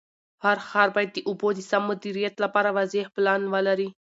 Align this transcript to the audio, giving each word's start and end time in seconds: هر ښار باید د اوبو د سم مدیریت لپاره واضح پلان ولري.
هر 0.43 0.57
ښار 0.69 0.89
باید 0.95 1.11
د 1.13 1.19
اوبو 1.29 1.49
د 1.55 1.59
سم 1.69 1.83
مدیریت 1.91 2.35
لپاره 2.43 2.69
واضح 2.77 3.05
پلان 3.15 3.41
ولري. 3.53 3.89